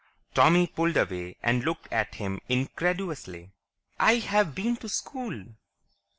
[0.33, 3.51] Tommy pulled away and looked at him incredulously.
[3.99, 5.43] "I've been to school!"